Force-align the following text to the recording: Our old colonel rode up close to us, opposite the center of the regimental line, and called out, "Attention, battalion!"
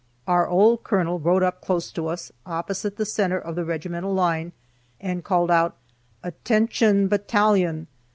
Our 0.25 0.47
old 0.47 0.83
colonel 0.83 1.19
rode 1.19 1.43
up 1.43 1.61
close 1.61 1.91
to 1.91 2.07
us, 2.07 2.31
opposite 2.43 2.97
the 2.97 3.05
center 3.05 3.37
of 3.37 3.53
the 3.53 3.63
regimental 3.63 4.15
line, 4.15 4.51
and 4.99 5.23
called 5.23 5.51
out, 5.51 5.77
"Attention, 6.23 7.07
battalion!" 7.07 7.85